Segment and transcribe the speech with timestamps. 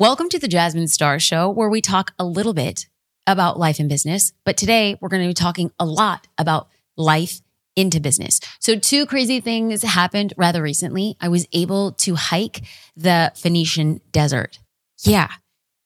[0.00, 2.86] Welcome to the Jasmine Star Show, where we talk a little bit
[3.26, 4.32] about life and business.
[4.46, 7.42] But today we're going to be talking a lot about life
[7.76, 8.40] into business.
[8.60, 11.18] So, two crazy things happened rather recently.
[11.20, 12.62] I was able to hike
[12.96, 14.58] the Phoenician Desert.
[15.02, 15.28] Yeah,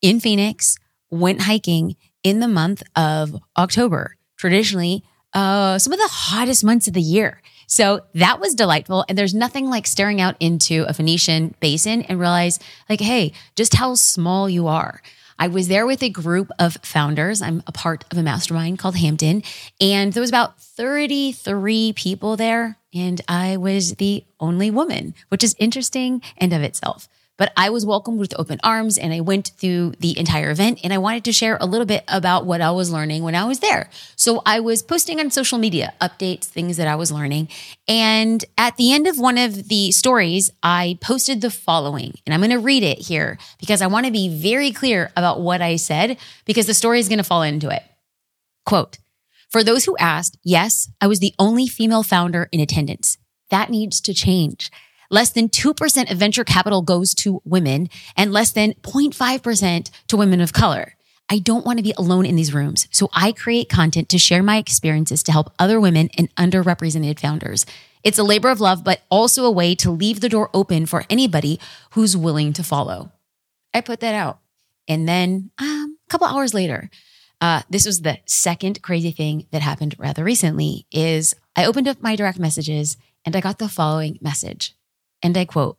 [0.00, 0.76] in Phoenix,
[1.10, 4.14] went hiking in the month of October.
[4.36, 5.02] Traditionally,
[5.32, 7.42] uh, some of the hottest months of the year.
[7.74, 9.04] So that was delightful.
[9.08, 13.74] And there's nothing like staring out into a Phoenician basin and realize, like, hey, just
[13.74, 15.02] how small you are.
[15.40, 17.42] I was there with a group of founders.
[17.42, 19.42] I'm a part of a mastermind called Hampton,
[19.80, 25.56] and there was about 33 people there, and I was the only woman, which is
[25.58, 27.08] interesting and of itself.
[27.36, 30.92] But I was welcomed with open arms and I went through the entire event and
[30.92, 33.58] I wanted to share a little bit about what I was learning when I was
[33.58, 33.90] there.
[34.14, 37.48] So I was posting on social media updates, things that I was learning.
[37.88, 42.40] And at the end of one of the stories, I posted the following and I'm
[42.40, 45.74] going to read it here because I want to be very clear about what I
[45.74, 47.82] said because the story is going to fall into it.
[48.64, 48.98] Quote,
[49.50, 53.18] for those who asked, yes, I was the only female founder in attendance.
[53.50, 54.70] That needs to change.
[55.10, 60.40] Less than 2% of venture capital goes to women and less than 0.5% to women
[60.40, 60.94] of color.
[61.30, 62.86] I don't want to be alone in these rooms.
[62.90, 67.64] So I create content to share my experiences to help other women and underrepresented founders.
[68.02, 71.04] It's a labor of love, but also a way to leave the door open for
[71.08, 71.58] anybody
[71.92, 73.10] who's willing to follow.
[73.72, 74.40] I put that out.
[74.86, 76.90] And then um, a couple hours later,
[77.40, 82.02] uh, this was the second crazy thing that happened rather recently is I opened up
[82.02, 84.74] my direct messages and I got the following message.
[85.24, 85.78] And I quote,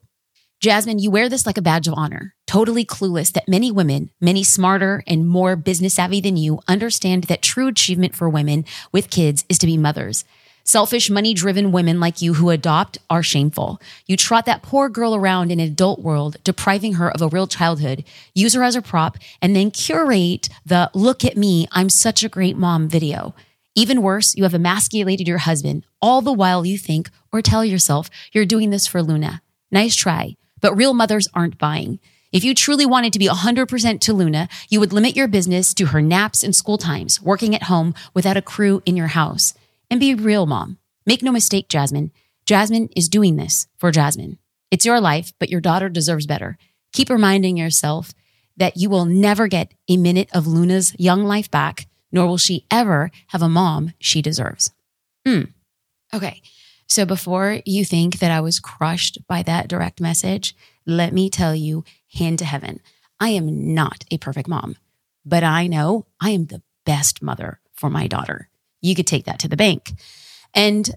[0.60, 4.44] Jasmine, you wear this like a badge of honor, totally clueless that many women, many
[4.44, 9.46] smarter and more business savvy than you, understand that true achievement for women with kids
[9.48, 10.26] is to be mothers.
[10.64, 13.80] Selfish, money driven women like you who adopt are shameful.
[14.08, 17.46] You trot that poor girl around in an adult world, depriving her of a real
[17.46, 18.04] childhood,
[18.34, 22.30] use her as a prop, and then curate the look at me, I'm such a
[22.30, 23.36] great mom video.
[23.78, 28.10] Even worse, you have emasculated your husband, all the while you think or tell yourself
[28.32, 29.42] you're doing this for Luna.
[29.70, 32.00] Nice try, but real mothers aren't buying.
[32.32, 35.88] If you truly wanted to be 100% to Luna, you would limit your business to
[35.88, 39.54] her naps and school times, working at home without a crew in your house.
[39.92, 40.78] And be real, mom.
[41.06, 42.12] Make no mistake, Jasmine.
[42.46, 44.38] Jasmine is doing this for Jasmine.
[44.72, 46.58] It's your life, but your daughter deserves better.
[46.94, 48.14] Keep reminding yourself
[48.56, 52.66] that you will never get a minute of Luna's young life back nor will she
[52.72, 54.72] ever have a mom she deserves.
[55.28, 55.42] Hmm.
[56.14, 56.42] Okay.
[56.88, 60.56] So before you think that I was crushed by that direct message,
[60.86, 61.84] let me tell you,
[62.14, 62.80] hand to heaven,
[63.20, 64.78] I am not a perfect mom,
[65.26, 68.48] but I know I am the best mother for my daughter.
[68.82, 69.92] You could take that to the bank.
[70.54, 70.90] And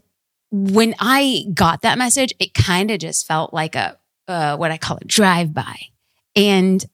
[0.52, 4.78] when I got that message, it kind of just felt like a, uh, what I
[4.78, 5.80] call a drive by.
[6.36, 6.84] And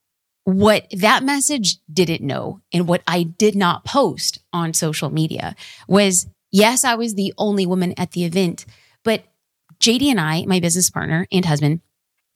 [0.44, 5.56] what that message didn't know and what I did not post on social media
[5.88, 8.64] was yes, I was the only woman at the event,
[9.02, 9.24] but
[9.80, 11.80] JD and I, my business partner and husband,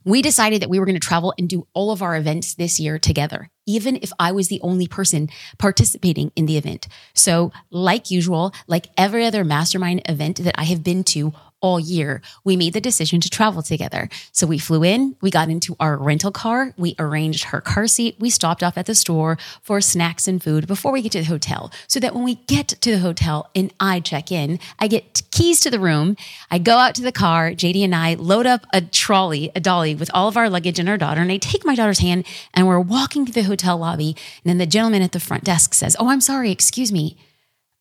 [0.05, 2.81] we decided that we were going to travel and do all of our events this
[2.81, 6.89] year together, even if I was the only person participating in the event.
[7.15, 12.23] So, like usual, like every other mastermind event that I have been to all year,
[12.45, 14.09] we made the decision to travel together.
[14.33, 18.17] So we flew in, we got into our rental car, we arranged her car seat,
[18.19, 21.25] we stopped off at the store for snacks and food before we get to the
[21.25, 21.73] hotel.
[21.87, 25.61] So that when we get to the hotel and I check in, I get keys
[25.61, 26.17] to the room,
[26.51, 29.95] I go out to the car, JD and I load up a trolley, a dolly
[29.95, 32.67] with all of our luggage and our daughter, and I take my daughter's hand and
[32.67, 34.17] we're walking to the hotel lobby.
[34.45, 37.17] And then the gentleman at the front desk says, Oh, I'm sorry, excuse me.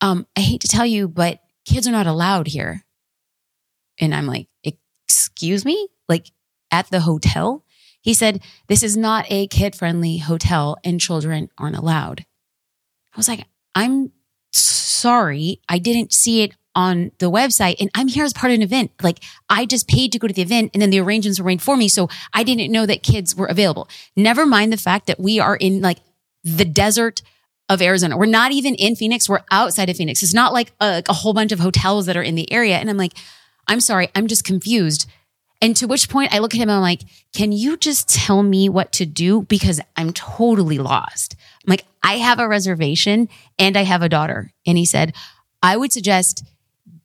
[0.02, 2.84] Um, I hate to tell you, but kids are not allowed here.
[4.00, 5.88] And I'm like, excuse me?
[6.08, 6.32] Like
[6.72, 7.64] at the hotel?
[8.02, 12.26] He said, this is not a kid friendly hotel and children aren't allowed.
[13.14, 13.46] I was like,
[13.76, 14.12] I'm
[14.52, 15.60] sorry.
[15.68, 18.92] I didn't see it on the website and I'm here as part of an event.
[19.02, 21.62] Like I just paid to go to the event and then the arrangements were made
[21.62, 21.88] for me.
[21.88, 23.90] So I didn't know that kids were available.
[24.16, 25.98] Never mind the fact that we are in like
[26.44, 27.24] the desert
[27.68, 28.16] of Arizona.
[28.16, 29.28] We're not even in Phoenix.
[29.28, 30.24] We're outside of Phoenix.
[30.24, 32.78] It's not like uh, a, a whole bunch of hotels that are in the area.
[32.78, 33.14] And I'm like,
[33.68, 35.10] I'm sorry, I'm just confused.
[35.62, 37.02] And to which point I look at him and I'm like,
[37.34, 39.42] can you just tell me what to do?
[39.44, 41.36] Because I'm totally lost.
[41.66, 43.28] I'm like, I have a reservation
[43.58, 44.52] and I have a daughter.
[44.66, 45.16] And he said,
[45.64, 46.46] I would suggest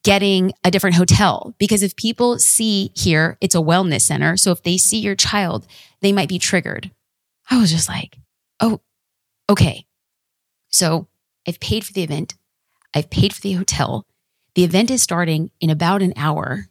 [0.03, 4.37] getting a different hotel because if people see here, it's a wellness center.
[4.37, 5.67] So if they see your child,
[6.01, 6.91] they might be triggered.
[7.51, 8.19] I was just like,
[8.61, 8.81] oh,
[9.49, 9.87] okay.
[10.69, 11.09] So
[11.47, 12.35] I've paid for the event.
[12.95, 14.07] I've paid for the hotel.
[14.55, 16.67] The event is starting in about an hour.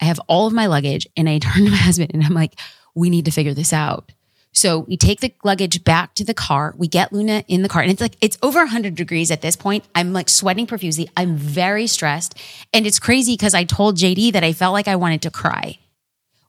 [0.00, 2.58] I have all of my luggage and I turn to my husband and I'm like,
[2.94, 4.12] we need to figure this out.
[4.52, 6.74] So we take the luggage back to the car.
[6.78, 9.56] We get Luna in the car and it's like, it's over 100 degrees at this
[9.56, 9.84] point.
[9.96, 11.10] I'm like sweating profusely.
[11.16, 12.38] I'm very stressed.
[12.72, 15.78] And it's crazy because I told JD that I felt like I wanted to cry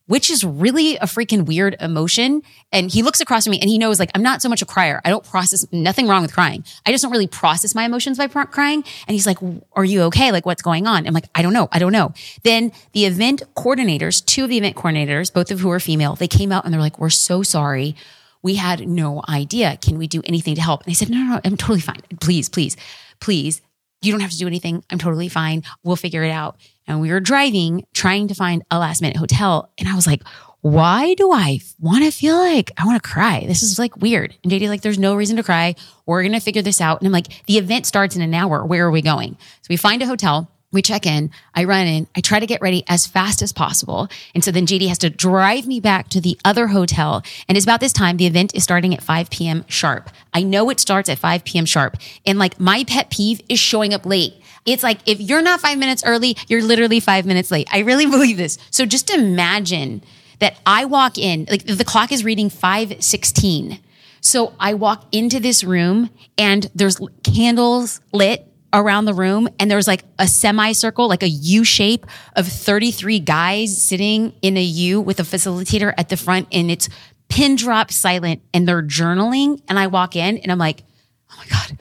[0.07, 2.41] which is really a freaking weird emotion.
[2.71, 4.65] And he looks across at me and he knows like, I'm not so much a
[4.65, 5.01] crier.
[5.03, 6.63] I don't process nothing wrong with crying.
[6.85, 8.83] I just don't really process my emotions by crying.
[9.07, 9.37] And he's like,
[9.73, 10.31] are you okay?
[10.31, 11.07] Like what's going on?
[11.07, 11.67] I'm like, I don't know.
[11.71, 12.13] I don't know.
[12.43, 16.27] Then the event coordinators, two of the event coordinators, both of who are female, they
[16.27, 17.95] came out and they're like, we're so sorry.
[18.43, 19.77] We had no idea.
[19.81, 20.83] Can we do anything to help?
[20.83, 22.01] And I said, no, no, no, I'm totally fine.
[22.21, 22.77] Please, please,
[23.19, 23.61] please.
[24.01, 24.83] You don't have to do anything.
[24.91, 25.63] I'm totally fine.
[25.83, 26.57] We'll figure it out.
[26.87, 29.71] And we were driving, trying to find a last minute hotel.
[29.77, 30.21] And I was like,
[30.61, 33.45] why do I want to feel like I want to cry?
[33.45, 34.35] This is like weird.
[34.43, 35.75] And JD's like, there's no reason to cry.
[36.07, 36.99] We're going to figure this out.
[36.99, 38.65] And I'm like, the event starts in an hour.
[38.65, 39.37] Where are we going?
[39.61, 40.49] So we find a hotel.
[40.75, 41.31] We check in.
[41.55, 42.07] I run in.
[42.15, 44.09] I try to get ready as fast as possible.
[44.35, 47.23] And so then JD has to drive me back to the other hotel.
[47.47, 48.17] And it's about this time.
[48.17, 49.65] The event is starting at 5 p.m.
[49.67, 50.09] sharp.
[50.33, 51.65] I know it starts at 5 p.m.
[51.65, 51.97] sharp.
[52.25, 54.35] And like my pet peeve is showing up late.
[54.65, 57.67] It's like if you're not five minutes early, you're literally five minutes late.
[57.71, 58.57] I really believe this.
[58.69, 60.03] So just imagine
[60.39, 63.79] that I walk in, like the clock is reading 516.
[64.19, 69.87] So I walk into this room and there's candles lit around the room and there's
[69.87, 72.05] like a semicircle, like a U shape
[72.35, 76.89] of 33 guys sitting in a U with a facilitator at the front and it's
[77.29, 79.61] pin drop silent and they're journaling.
[79.69, 80.83] And I walk in and I'm like,
[81.31, 81.79] oh my God.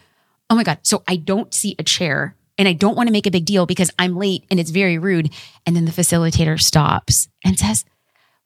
[0.49, 0.79] Oh my God.
[0.83, 3.67] So I don't see a chair and I don't want to make a big deal
[3.67, 5.33] because I'm late and it's very rude.
[5.67, 7.85] And then the facilitator stops and says,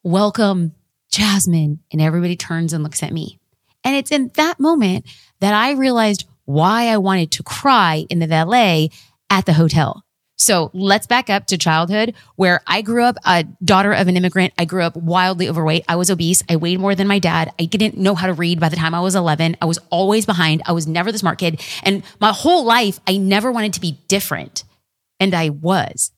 [0.03, 0.75] Welcome,
[1.11, 1.81] Jasmine.
[1.93, 3.39] And everybody turns and looks at me.
[3.85, 5.07] And it's in that moment
[5.41, 8.89] that I realized why I wanted to cry in the valet
[9.29, 10.03] at the hotel.
[10.37, 14.55] So let's back up to childhood where I grew up a daughter of an immigrant.
[14.57, 15.85] I grew up wildly overweight.
[15.89, 16.43] I was obese.
[16.49, 17.53] I weighed more than my dad.
[17.61, 19.59] I didn't know how to read by the time I was 11.
[19.61, 20.63] I was always behind.
[20.65, 21.61] I was never the smart kid.
[21.83, 24.65] And my whole life, I never wanted to be different.
[25.21, 26.13] And I was.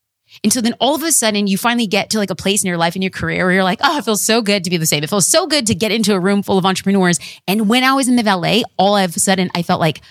[0.44, 2.68] And so then all of a sudden you finally get to like a place in
[2.68, 4.76] your life and your career where you're like, oh, it feels so good to be
[4.76, 5.02] the same.
[5.02, 7.18] It feels so good to get into a room full of entrepreneurs.
[7.48, 10.02] And when I was in the valet, all of a sudden I felt like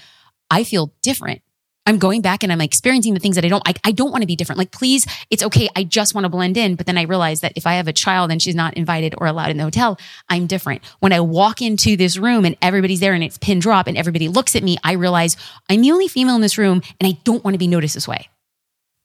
[0.49, 1.41] I feel different.
[1.89, 4.21] I'm going back and I'm experiencing the things that I don't, I, I don't want
[4.21, 4.59] to be different.
[4.59, 5.69] Like, please, it's okay.
[5.75, 6.75] I just want to blend in.
[6.75, 9.25] But then I realize that if I have a child and she's not invited or
[9.25, 9.97] allowed in the hotel,
[10.29, 10.83] I'm different.
[10.99, 14.27] When I walk into this room and everybody's there and it's pin drop and everybody
[14.27, 15.35] looks at me, I realize
[15.67, 18.07] I'm the only female in this room and I don't want to be noticed this
[18.07, 18.29] way.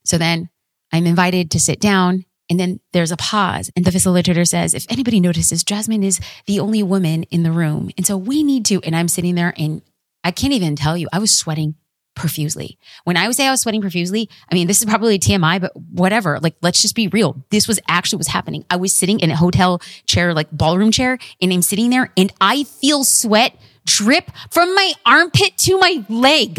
[0.04, 0.50] So then
[0.92, 4.84] I'm invited to sit down and then there's a pause and the facilitator says, if
[4.90, 7.90] anybody notices, Jasmine is the only woman in the room.
[7.96, 9.80] And so we need to, and I'm sitting there and
[10.24, 11.76] I can't even tell you, I was sweating
[12.14, 12.78] profusely.
[13.04, 15.76] When I would say I was sweating profusely, I mean, this is probably TMI, but
[15.76, 16.40] whatever.
[16.40, 17.44] Like, let's just be real.
[17.50, 18.64] This was actually what's happening.
[18.70, 22.32] I was sitting in a hotel chair, like ballroom chair, and I'm sitting there and
[22.40, 23.56] I feel sweat
[23.86, 26.58] drip from my armpit to my leg.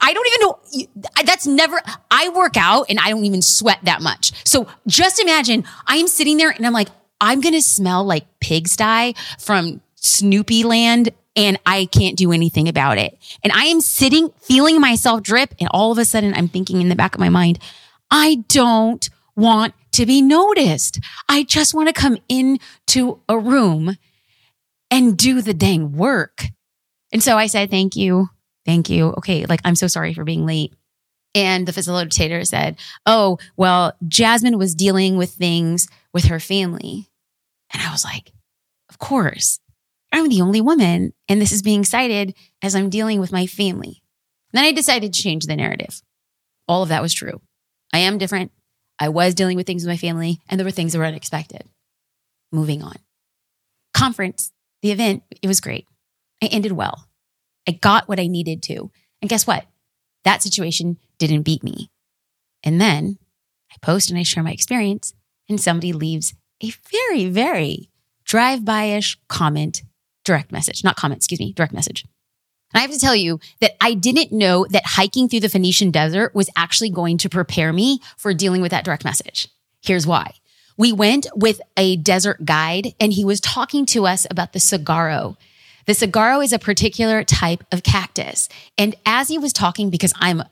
[0.00, 0.58] I don't even know.
[1.24, 1.80] That's never,
[2.10, 4.32] I work out and I don't even sweat that much.
[4.46, 6.88] So just imagine I'm sitting there and I'm like,
[7.20, 12.98] I'm going to smell like pigsty from Snoopy land and I can't do anything about
[12.98, 13.16] it.
[13.42, 15.54] And I am sitting, feeling myself drip.
[15.58, 17.58] And all of a sudden I'm thinking in the back of my mind,
[18.10, 21.00] I don't want to be noticed.
[21.30, 23.96] I just want to come into a room
[24.90, 26.44] and do the dang work.
[27.10, 28.28] And so I said, thank you.
[28.66, 29.14] Thank you.
[29.18, 29.46] Okay.
[29.46, 30.74] Like, I'm so sorry for being late.
[31.34, 37.08] And the facilitator said, Oh, well, Jasmine was dealing with things with her family.
[37.72, 38.32] And I was like,
[38.88, 39.60] Of course.
[40.12, 44.02] I'm the only woman, and this is being cited as I'm dealing with my family.
[44.52, 46.02] then I decided to change the narrative.
[46.66, 47.40] All of that was true.
[47.92, 48.52] I am different.
[48.98, 51.64] I was dealing with things with my family, and there were things that were unexpected.
[52.52, 52.96] Moving on.
[53.94, 54.52] Conference,
[54.82, 55.86] the event, it was great.
[56.42, 57.06] I ended well.
[57.68, 58.90] I got what I needed to.
[59.22, 59.66] And guess what?
[60.24, 61.90] That situation didn't beat me.
[62.62, 63.18] And then
[63.72, 65.14] I post and I share my experience,
[65.48, 67.90] and somebody leaves a very, very
[68.24, 69.82] drive by ish comment
[70.24, 72.04] direct message, not comment, excuse me, direct message.
[72.72, 75.90] And I have to tell you that I didn't know that hiking through the Phoenician
[75.90, 79.48] desert was actually going to prepare me for dealing with that direct message.
[79.82, 80.34] Here's why.
[80.76, 85.36] We went with a desert guide and he was talking to us about the saguaro.
[85.86, 88.48] The saguaro is a particular type of cactus.
[88.78, 90.42] And as he was talking, because I'm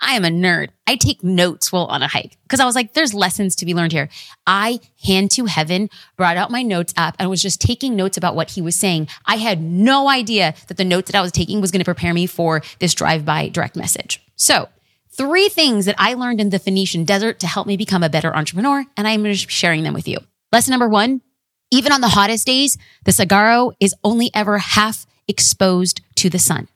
[0.00, 0.68] I am a nerd.
[0.86, 3.74] I take notes while on a hike because I was like, there's lessons to be
[3.74, 4.08] learned here.
[4.46, 8.36] I, hand to heaven, brought out my notes app and was just taking notes about
[8.36, 9.08] what he was saying.
[9.26, 12.14] I had no idea that the notes that I was taking was going to prepare
[12.14, 14.22] me for this drive by direct message.
[14.36, 14.68] So,
[15.10, 18.34] three things that I learned in the Phoenician desert to help me become a better
[18.34, 20.18] entrepreneur, and I'm sharing them with you.
[20.52, 21.22] Lesson number one
[21.70, 26.68] Even on the hottest days, the saguaro is only ever half exposed to the sun.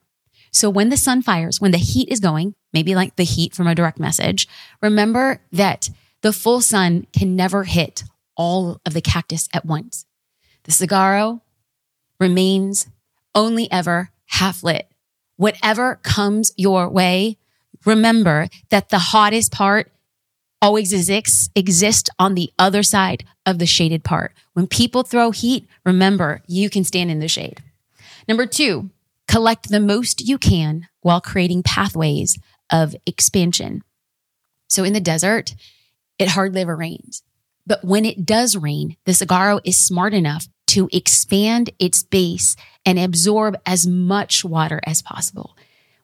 [0.52, 3.66] So when the sun fires, when the heat is going, maybe like the heat from
[3.66, 4.46] a direct message,
[4.82, 5.88] remember that
[6.20, 8.04] the full sun can never hit
[8.36, 10.06] all of the cactus at once.
[10.64, 11.42] The saguaro
[12.20, 12.86] remains
[13.34, 14.88] only ever half lit.
[15.36, 17.38] Whatever comes your way,
[17.84, 19.90] remember that the hottest part
[20.60, 24.32] always exists, exist on the other side of the shaded part.
[24.52, 27.60] When people throw heat, remember you can stand in the shade.
[28.28, 28.90] Number two,
[29.32, 32.38] collect the most you can while creating pathways
[32.70, 33.82] of expansion.
[34.68, 35.54] So in the desert,
[36.18, 37.22] it hardly ever rains.
[37.66, 42.98] But when it does rain, the saguaro is smart enough to expand its base and
[42.98, 45.56] absorb as much water as possible.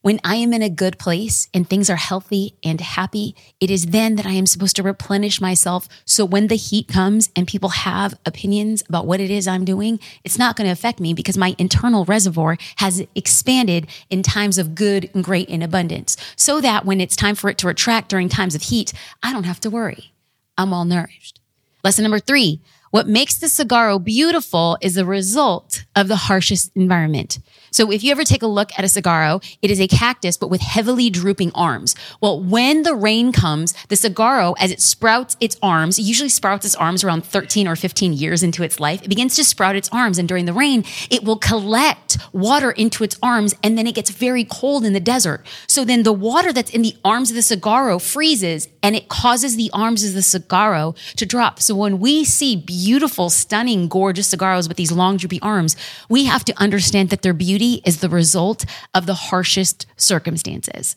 [0.08, 3.88] When I am in a good place and things are healthy and happy, it is
[3.88, 5.86] then that I am supposed to replenish myself.
[6.06, 10.00] So when the heat comes and people have opinions about what it is I'm doing,
[10.24, 14.74] it's not going to affect me because my internal reservoir has expanded in times of
[14.74, 16.16] good and great and abundance.
[16.36, 19.44] So that when it's time for it to retract during times of heat, I don't
[19.44, 20.14] have to worry.
[20.56, 21.38] I'm all nourished.
[21.84, 22.62] Lesson number three.
[22.90, 27.38] What makes the saguaro beautiful is the result of the harshest environment.
[27.70, 30.50] So if you ever take a look at a saguaro, it is a cactus, but
[30.50, 31.94] with heavily drooping arms.
[32.20, 36.64] Well, when the rain comes, the saguaro, as it sprouts its arms, it usually sprouts
[36.64, 39.02] its arms around 13 or 15 years into its life.
[39.02, 40.18] It begins to sprout its arms.
[40.18, 43.54] And during the rain, it will collect water into its arms.
[43.62, 45.44] And then it gets very cold in the desert.
[45.66, 49.56] So then the water that's in the arms of the saguaro freezes and it causes
[49.56, 51.60] the arms of the saguaro to drop.
[51.60, 55.76] So when we see beautiful, stunning, gorgeous saguaros with these long, droopy arms,
[56.08, 60.96] we have to understand that they're beauty beauty is the result of the harshest circumstances.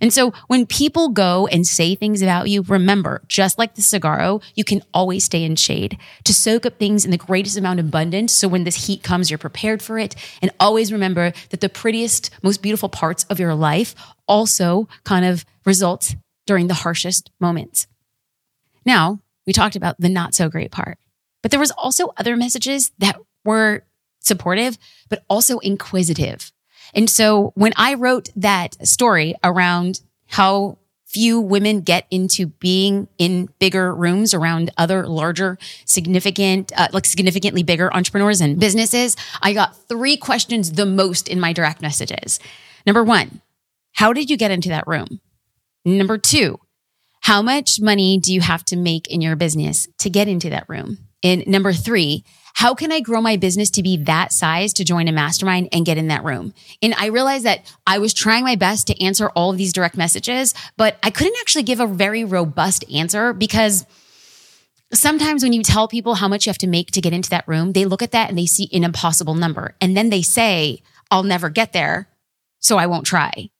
[0.00, 4.40] And so when people go and say things about you, remember, just like the saguaro,
[4.54, 7.86] you can always stay in shade to soak up things in the greatest amount of
[7.86, 8.32] abundance.
[8.32, 10.14] So when this heat comes, you're prepared for it.
[10.40, 13.94] And always remember that the prettiest, most beautiful parts of your life
[14.26, 16.14] also kind of result
[16.46, 17.86] during the harshest moments.
[18.86, 20.98] Now, we talked about the not so great part,
[21.42, 23.82] but there was also other messages that were
[24.20, 26.52] supportive, but also inquisitive.
[26.94, 33.48] And so when I wrote that story around how few women get into being in
[33.58, 39.76] bigger rooms around other larger, significant, uh, like significantly bigger entrepreneurs and businesses, I got
[39.88, 42.38] three questions the most in my direct messages.
[42.86, 43.40] Number one,
[43.92, 45.20] how did you get into that room?
[45.84, 46.60] Number two,
[47.22, 50.68] how much money do you have to make in your business to get into that
[50.68, 50.98] room?
[51.22, 55.08] And number three, how can I grow my business to be that size to join
[55.08, 56.52] a mastermind and get in that room?
[56.82, 59.96] And I realized that I was trying my best to answer all of these direct
[59.96, 63.86] messages, but I couldn't actually give a very robust answer because
[64.92, 67.46] sometimes when you tell people how much you have to make to get into that
[67.46, 69.74] room, they look at that and they see an impossible number.
[69.80, 72.08] And then they say, I'll never get there,
[72.58, 73.50] so I won't try.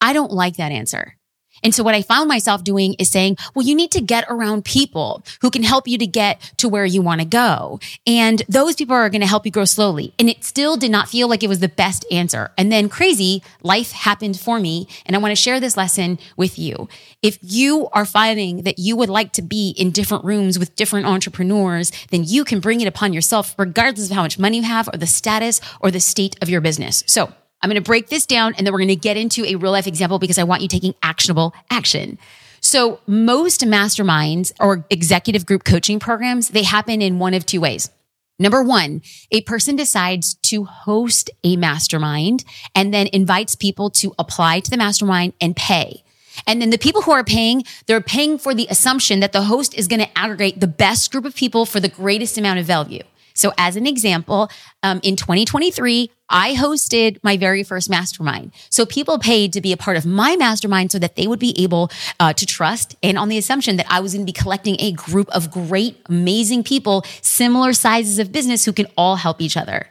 [0.00, 1.15] I don't like that answer.
[1.62, 4.64] And so what I found myself doing is saying, well, you need to get around
[4.64, 7.80] people who can help you to get to where you want to go.
[8.06, 10.14] And those people are going to help you grow slowly.
[10.18, 12.52] And it still did not feel like it was the best answer.
[12.56, 14.88] And then crazy life happened for me.
[15.04, 16.88] And I want to share this lesson with you.
[17.22, 21.06] If you are finding that you would like to be in different rooms with different
[21.06, 24.88] entrepreneurs, then you can bring it upon yourself regardless of how much money you have
[24.92, 27.02] or the status or the state of your business.
[27.06, 27.32] So
[27.62, 29.72] I'm going to break this down and then we're going to get into a real
[29.72, 32.18] life example because I want you taking actionable action.
[32.60, 37.90] So most masterminds or executive group coaching programs, they happen in one of two ways.
[38.38, 42.44] Number one, a person decides to host a mastermind
[42.74, 46.02] and then invites people to apply to the mastermind and pay.
[46.46, 49.74] And then the people who are paying, they're paying for the assumption that the host
[49.74, 53.02] is going to aggregate the best group of people for the greatest amount of value.
[53.36, 54.50] So as an example,
[54.82, 58.52] um, in 2023, I hosted my very first mastermind.
[58.68, 61.54] So people paid to be a part of my mastermind so that they would be
[61.62, 64.76] able uh, to trust and on the assumption that I was going to be collecting
[64.80, 69.56] a group of great, amazing people, similar sizes of business who can all help each
[69.56, 69.88] other.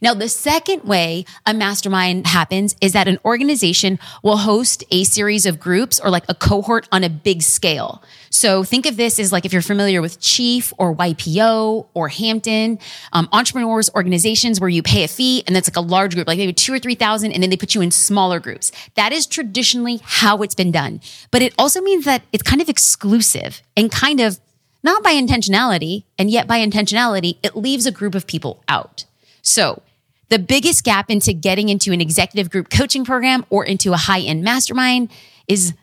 [0.00, 5.46] Now, the second way a mastermind happens is that an organization will host a series
[5.46, 8.02] of groups or like a cohort on a big scale.
[8.30, 12.78] So think of this as like if you're familiar with Chief or YPO or Hampton,
[13.12, 16.38] um, entrepreneurs, organizations where you pay a fee and that's like a large group, like
[16.38, 18.70] maybe two or 3,000, and then they put you in smaller groups.
[18.94, 21.00] That is traditionally how it's been done.
[21.30, 24.38] But it also means that it's kind of exclusive and kind of
[24.82, 29.04] not by intentionality, and yet by intentionality, it leaves a group of people out.
[29.42, 29.82] So
[30.28, 34.20] the biggest gap into getting into an executive group coaching program or into a high
[34.20, 35.10] end mastermind
[35.46, 35.74] is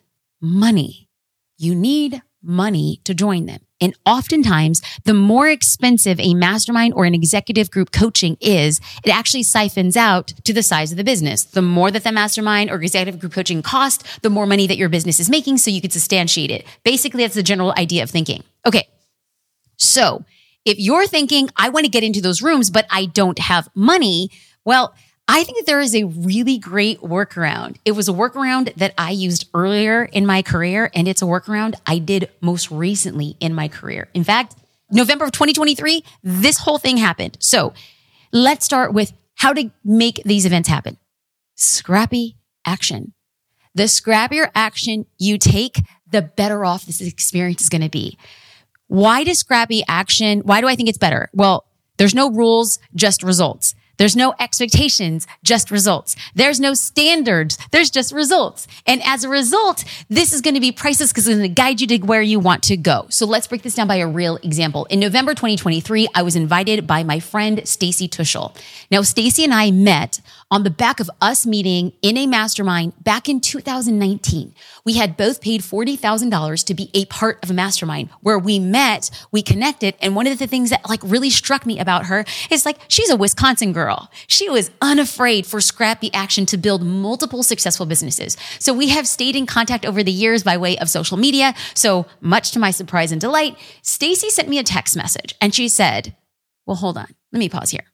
[0.42, 1.10] money.
[1.58, 3.62] You need money to join them.
[3.82, 9.44] And oftentimes, the more expensive a mastermind or an executive group coaching is, it actually
[9.44, 11.44] siphons out to the size of the business.
[11.44, 14.88] The more that the mastermind or executive group coaching cost, the more money that your
[14.88, 16.66] business is making so you can substantiate it.
[16.84, 18.44] Basically, that's the general idea of thinking.
[18.66, 18.88] Okay.
[19.78, 20.24] So
[20.66, 24.32] if you're thinking, I want to get into those rooms, but I don't have money,
[24.66, 24.96] well,
[25.28, 27.78] I think there is a really great workaround.
[27.84, 31.76] It was a workaround that I used earlier in my career, and it's a workaround
[31.88, 34.08] I did most recently in my career.
[34.14, 34.56] In fact,
[34.92, 37.38] November of 2023, this whole thing happened.
[37.40, 37.74] So
[38.32, 40.98] let's start with how to make these events happen.
[41.56, 43.14] Scrappy action.
[43.74, 48.18] The scrappier action you take, the better off this experience is going to be.
[48.88, 50.42] Why does scrappy action?
[50.42, 51.30] Why do I think it's better?
[51.34, 51.66] Well,
[51.98, 53.74] there's no rules, just results.
[53.98, 56.16] There's no expectations, just results.
[56.34, 57.58] There's no standards.
[57.72, 58.68] There's just results.
[58.86, 61.80] And as a result, this is going to be priceless because it's going to guide
[61.80, 63.06] you to where you want to go.
[63.10, 64.86] So let's break this down by a real example.
[64.86, 68.56] In November 2023, I was invited by my friend Stacy Tuschl.
[68.92, 70.20] Now, Stacy and I met
[70.52, 74.54] on the back of us meeting in a mastermind back in 2019.
[74.86, 79.10] We had both paid $40,000 to be a part of a mastermind where we met,
[79.32, 79.96] we connected.
[80.02, 83.10] And one of the things that like really struck me about her is like, she's
[83.10, 84.12] a Wisconsin girl.
[84.28, 88.38] She was unafraid for scrappy action to build multiple successful businesses.
[88.60, 91.56] So we have stayed in contact over the years by way of social media.
[91.74, 95.68] So much to my surprise and delight, Stacy sent me a text message and she
[95.68, 96.16] said,
[96.68, 97.08] well, hold on.
[97.32, 97.86] Let me pause here.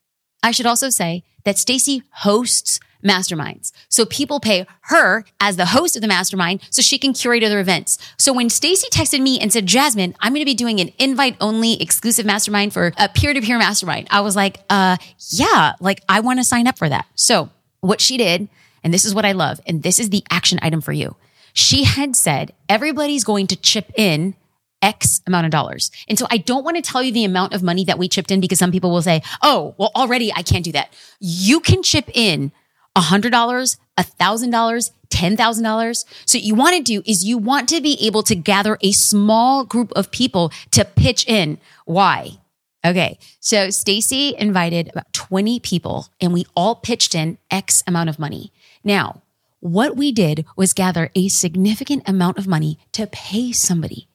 [0.44, 3.72] I should also say that Stacy hosts masterminds.
[3.90, 7.60] So people pay her as the host of the mastermind so she can curate other
[7.60, 7.98] events.
[8.18, 11.36] So when Stacy texted me and said, Jasmine, I'm going to be doing an invite
[11.42, 14.08] only exclusive mastermind for a peer to peer mastermind.
[14.12, 14.98] I was like, uh,
[15.30, 17.06] yeah, like I want to sign up for that.
[17.16, 18.48] So what she did,
[18.84, 21.16] and this is what I love, and this is the action item for you.
[21.54, 24.36] She had said, everybody's going to chip in
[24.82, 25.92] X amount of dollars.
[26.08, 28.32] And so I don't want to tell you the amount of money that we chipped
[28.32, 30.94] in because some people will say, Oh, well, already I can't do that.
[31.20, 32.52] You can chip in
[32.96, 36.06] a hundred dollars, a thousand dollars, ten thousand dollars.
[36.26, 38.92] So what you want to do is you want to be able to gather a
[38.92, 41.60] small group of people to pitch in.
[41.86, 42.40] Why?
[42.84, 43.20] Okay.
[43.40, 48.52] So Stacy invited about 20 people and we all pitched in X amount of money.
[48.84, 49.22] Now,
[49.60, 54.08] what we did was gather a significant amount of money to pay somebody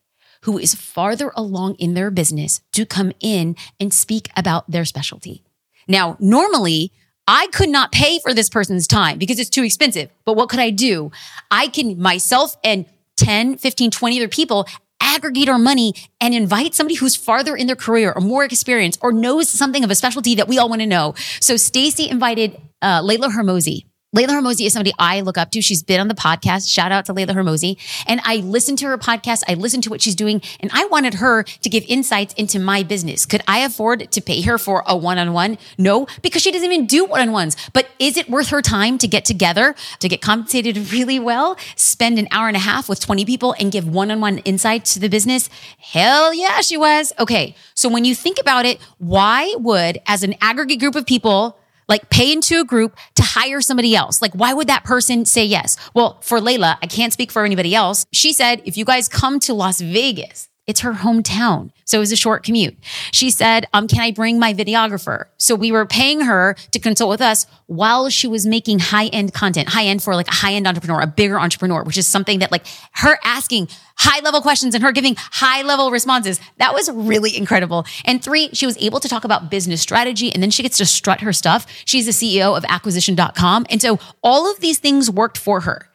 [0.46, 5.42] who is farther along in their business to come in and speak about their specialty.
[5.88, 6.92] Now, normally
[7.26, 10.08] I could not pay for this person's time because it's too expensive.
[10.24, 11.10] But what could I do?
[11.50, 14.68] I can myself and 10, 15, 20 other people
[15.00, 19.12] aggregate our money and invite somebody who's farther in their career or more experienced or
[19.12, 21.14] knows something of a specialty that we all want to know.
[21.40, 23.84] So Stacy invited uh, Leila Hormozi
[24.16, 25.60] Leila Hormozi is somebody I look up to.
[25.60, 26.72] She's been on the podcast.
[26.72, 27.76] Shout out to Leila Hormozi.
[28.06, 29.42] And I listened to her podcast.
[29.46, 32.82] I listened to what she's doing and I wanted her to give insights into my
[32.82, 33.26] business.
[33.26, 35.58] Could I afford to pay her for a one-on-one?
[35.76, 37.58] No, because she doesn't even do one-on-ones.
[37.74, 42.18] But is it worth her time to get together, to get compensated really well, spend
[42.18, 45.50] an hour and a half with 20 people and give one-on-one insights to the business?
[45.76, 47.12] Hell yeah, she was.
[47.18, 47.54] Okay.
[47.74, 51.55] So when you think about it, why would, as an aggregate group of people,
[51.88, 54.20] like pay into a group to hire somebody else.
[54.20, 55.76] Like, why would that person say yes?
[55.94, 58.06] Well, for Leila, I can't speak for anybody else.
[58.12, 61.70] She said, if you guys come to Las Vegas, it's her hometown.
[61.84, 62.76] So it was a short commute.
[63.12, 65.26] She said, um, can I bring my videographer?
[65.38, 69.32] So we were paying her to consult with us while she was making high end
[69.32, 72.40] content, high end for like a high end entrepreneur, a bigger entrepreneur, which is something
[72.40, 76.40] that like her asking high level questions and her giving high level responses.
[76.58, 77.86] That was really incredible.
[78.04, 80.86] And three, she was able to talk about business strategy and then she gets to
[80.86, 81.66] strut her stuff.
[81.84, 83.66] She's the CEO of acquisition.com.
[83.70, 85.88] And so all of these things worked for her.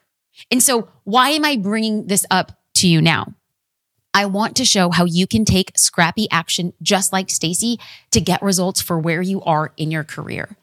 [0.50, 3.34] And so why am I bringing this up to you now?
[4.14, 7.78] I want to show how you can take scrappy action just like Stacy
[8.10, 10.56] to get results for where you are in your career.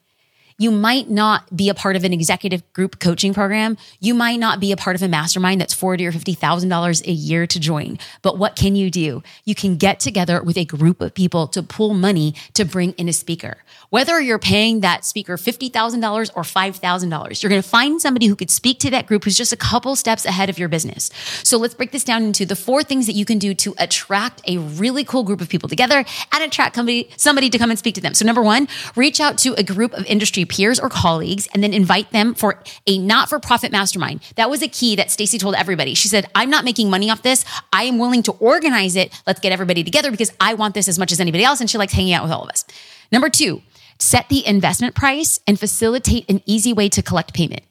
[0.59, 3.77] You might not be a part of an executive group coaching program.
[3.99, 7.01] You might not be a part of a mastermind that's forty or fifty thousand dollars
[7.07, 7.97] a year to join.
[8.21, 9.23] But what can you do?
[9.45, 13.07] You can get together with a group of people to pull money to bring in
[13.07, 13.63] a speaker.
[13.89, 18.51] Whether you're paying that speaker $50,000 or $5,000, you're going to find somebody who could
[18.51, 21.09] speak to that group who's just a couple steps ahead of your business.
[21.43, 24.41] So let's break this down into the four things that you can do to attract
[24.47, 26.75] a really cool group of people together and attract
[27.17, 28.13] somebody to come and speak to them.
[28.13, 31.73] So number one, reach out to a group of industry peers or colleagues and then
[31.73, 34.21] invite them for a not-for-profit mastermind.
[34.35, 35.93] That was a key that Stacy told everybody.
[35.93, 37.45] She said, I'm not making money off this.
[37.71, 39.17] I am willing to organize it.
[39.25, 41.61] Let's get everybody together because I want this as much as anybody else.
[41.61, 42.65] And she likes hanging out with all of us.
[43.11, 43.61] Number two,
[43.99, 47.61] set the investment price and facilitate an easy way to collect payment.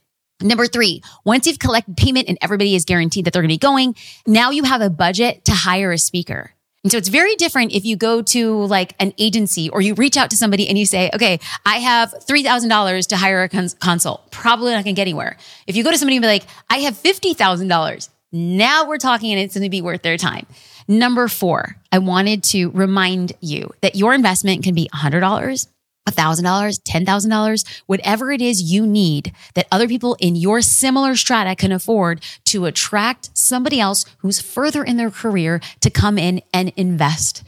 [0.40, 3.58] Number three, once you've collected payment and everybody is guaranteed that they're going to be
[3.58, 6.52] going, now you have a budget to hire a speaker.
[6.84, 10.16] And so it's very different if you go to like an agency or you reach
[10.16, 14.30] out to somebody and you say, okay, I have $3,000 to hire a cons- consult.
[14.30, 15.36] Probably not going to get anywhere.
[15.66, 18.08] If you go to somebody and be like, I have $50,000.
[18.30, 20.46] Now we're talking and it's going to be worth their time.
[20.86, 25.66] Number four, I wanted to remind you that your investment can be $100,
[26.08, 31.72] $1,000, $10,000, whatever it is you need that other people in your similar strata can
[31.72, 37.42] afford to attract somebody else who's further in their career to come in and invest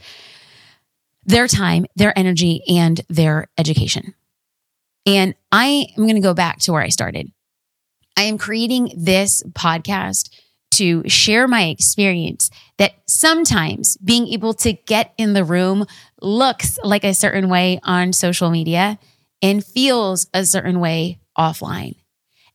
[1.25, 4.13] their time, their energy, and their education.
[5.05, 7.31] And I am going to go back to where I started.
[8.17, 10.29] I am creating this podcast
[10.71, 15.85] to share my experience that sometimes being able to get in the room
[16.21, 18.99] looks like a certain way on social media
[19.41, 21.95] and feels a certain way offline.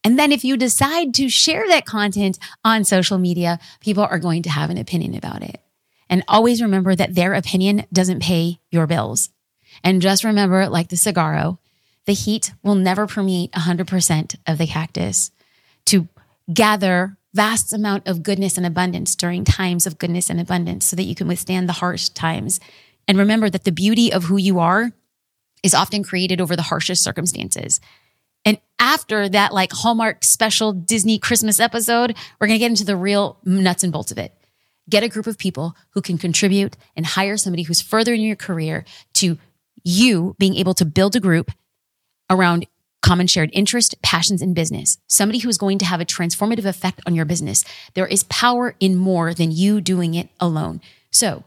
[0.03, 4.43] And then if you decide to share that content on social media, people are going
[4.43, 5.59] to have an opinion about it.
[6.09, 9.29] And always remember that their opinion doesn't pay your bills.
[9.83, 11.59] And just remember, like the saguaro,
[12.05, 15.31] the heat will never permeate 100% of the cactus
[15.87, 16.07] to
[16.51, 21.03] gather vast amount of goodness and abundance during times of goodness and abundance so that
[21.03, 22.59] you can withstand the harsh times.
[23.07, 24.91] And remember that the beauty of who you are
[25.63, 27.79] is often created over the harshest circumstances.
[28.45, 32.95] And after that, like Hallmark special Disney Christmas episode, we're going to get into the
[32.95, 34.33] real nuts and bolts of it.
[34.89, 38.37] Get a group of people who can contribute and hire somebody who's further in your
[38.37, 39.37] career to
[39.83, 41.51] you being able to build a group
[42.29, 42.67] around
[43.01, 44.97] common shared interest, passions, and business.
[45.07, 47.63] Somebody who is going to have a transformative effect on your business.
[47.93, 50.81] There is power in more than you doing it alone.
[51.11, 51.43] So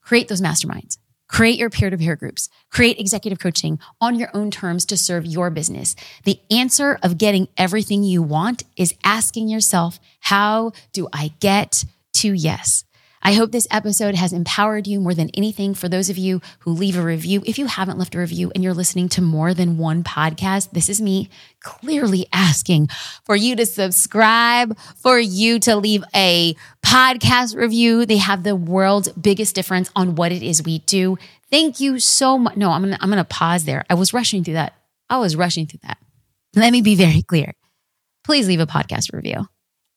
[0.00, 0.98] create those masterminds.
[1.28, 2.48] Create your peer to peer groups.
[2.70, 5.94] Create executive coaching on your own terms to serve your business.
[6.24, 11.84] The answer of getting everything you want is asking yourself, how do I get
[12.14, 12.84] to yes?
[13.22, 15.74] I hope this episode has empowered you more than anything.
[15.74, 18.64] For those of you who leave a review, if you haven't left a review and
[18.64, 21.28] you're listening to more than one podcast, this is me
[21.60, 22.88] clearly asking
[23.24, 28.06] for you to subscribe, for you to leave a podcast review.
[28.06, 31.18] They have the world's biggest difference on what it is we do.
[31.50, 32.56] Thank you so much.
[32.56, 33.84] No, I'm going to I'm to pause there.
[33.90, 34.74] I was rushing through that.
[35.10, 35.98] I was rushing through that.
[36.54, 37.52] Let me be very clear.
[38.24, 39.46] Please leave a podcast review.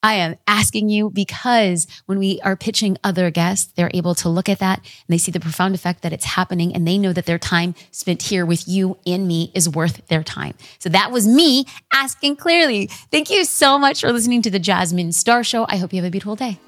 [0.03, 4.49] I am asking you because when we are pitching other guests, they're able to look
[4.49, 7.25] at that and they see the profound effect that it's happening and they know that
[7.25, 10.55] their time spent here with you and me is worth their time.
[10.79, 12.87] So that was me asking clearly.
[13.11, 15.65] Thank you so much for listening to the Jasmine Star Show.
[15.69, 16.59] I hope you have a beautiful day.